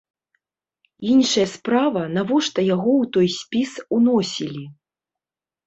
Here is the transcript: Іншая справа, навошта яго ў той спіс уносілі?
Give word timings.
Іншая 1.15 1.45
справа, 1.55 2.01
навошта 2.17 2.59
яго 2.75 2.91
ў 3.03 3.13
той 3.19 3.27
спіс 3.37 3.71
уносілі? 3.99 4.67